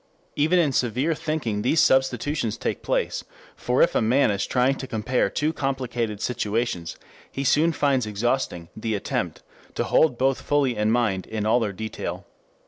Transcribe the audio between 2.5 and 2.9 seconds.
take